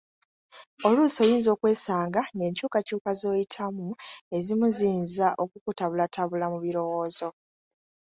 Oluusi 0.87 1.17
oyinza 1.25 1.49
okwesanga 1.55 2.21
ng'enkyukakyuka 2.35 3.11
z'oyitamu 3.19 3.87
ezimu 4.37 4.65
ziyinza 4.77 5.27
okukutabulatabula 5.43 6.45
mu 6.53 6.57
birowoozo. 6.63 7.29